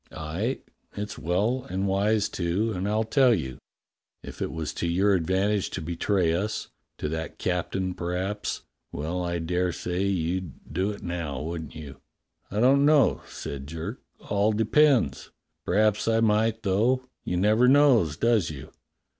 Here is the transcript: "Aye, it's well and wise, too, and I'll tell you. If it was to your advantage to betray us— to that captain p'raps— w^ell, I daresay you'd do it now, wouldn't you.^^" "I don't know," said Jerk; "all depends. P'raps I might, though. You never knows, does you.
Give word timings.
"Aye, 0.11 0.61
it's 0.97 1.19
well 1.19 1.67
and 1.69 1.85
wise, 1.87 2.27
too, 2.27 2.73
and 2.73 2.89
I'll 2.89 3.03
tell 3.03 3.35
you. 3.35 3.59
If 4.23 4.41
it 4.41 4.51
was 4.51 4.73
to 4.73 4.87
your 4.87 5.13
advantage 5.13 5.69
to 5.69 5.79
betray 5.83 6.33
us— 6.33 6.69
to 6.97 7.07
that 7.09 7.37
captain 7.37 7.93
p'raps— 7.93 8.63
w^ell, 8.95 9.23
I 9.23 9.37
daresay 9.37 10.05
you'd 10.07 10.73
do 10.73 10.89
it 10.89 11.03
now, 11.03 11.39
wouldn't 11.43 11.75
you.^^" 11.75 11.97
"I 12.51 12.59
don't 12.59 12.83
know," 12.83 13.21
said 13.27 13.67
Jerk; 13.67 14.01
"all 14.27 14.53
depends. 14.53 15.29
P'raps 15.67 16.07
I 16.07 16.19
might, 16.19 16.63
though. 16.63 17.03
You 17.23 17.37
never 17.37 17.67
knows, 17.67 18.17
does 18.17 18.49
you. 18.49 18.71